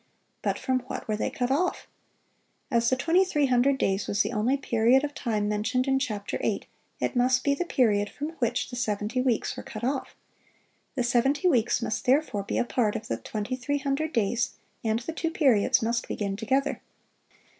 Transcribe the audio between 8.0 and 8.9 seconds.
from which the